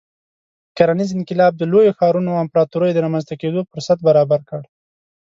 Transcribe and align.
کرنیز 0.77 1.09
انقلاب 1.17 1.53
د 1.57 1.63
لویو 1.71 1.95
ښارونو 1.97 2.29
او 2.33 2.43
امپراتوریو 2.45 2.95
د 2.95 2.99
رامنځته 3.05 3.33
کېدو 3.41 3.59
فرصت 3.71 3.97
برابر 4.07 4.41
کړ. 4.49 4.61